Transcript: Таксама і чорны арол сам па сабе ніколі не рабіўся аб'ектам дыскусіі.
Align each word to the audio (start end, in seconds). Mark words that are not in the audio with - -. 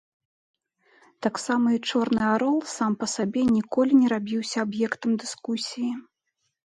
Таксама 1.25 1.67
і 1.77 1.81
чорны 1.91 2.23
арол 2.35 2.57
сам 2.77 2.91
па 3.03 3.07
сабе 3.15 3.43
ніколі 3.57 3.91
не 4.01 4.07
рабіўся 4.17 4.57
аб'ектам 4.67 5.11
дыскусіі. 5.27 5.91